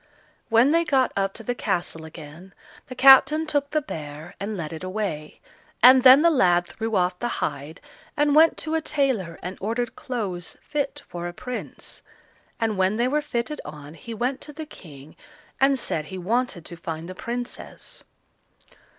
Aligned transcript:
When 0.49 0.71
they 0.71 0.83
got 0.83 1.11
up 1.15 1.31
to 1.35 1.43
the 1.43 1.53
castle 1.53 2.05
again, 2.05 2.55
the 2.87 2.95
captain 2.95 3.45
took 3.45 3.69
the 3.69 3.83
bear 3.83 4.33
and 4.39 4.57
led 4.57 4.73
it 4.73 4.83
away, 4.83 5.41
and 5.83 6.01
then 6.01 6.23
the 6.23 6.31
lad 6.31 6.65
threw 6.65 6.95
off 6.95 7.19
the 7.19 7.27
hide, 7.37 7.79
and 8.17 8.33
went 8.33 8.57
to 8.65 8.73
a 8.73 8.81
tailor 8.81 9.37
and 9.43 9.59
ordered 9.61 9.95
clothes 9.95 10.57
fit 10.63 11.03
for 11.07 11.27
a 11.27 11.33
prince; 11.33 12.01
and 12.59 12.79
when 12.79 12.95
they 12.95 13.07
were 13.07 13.21
fitted 13.21 13.61
on 13.63 13.93
he 13.93 14.15
went 14.15 14.41
to 14.41 14.51
the 14.51 14.65
King, 14.65 15.15
and 15.59 15.77
said 15.77 16.05
he 16.05 16.17
wanted 16.17 16.65
to 16.65 16.75
find 16.77 17.07
the 17.07 17.13
Princess. 17.13 18.03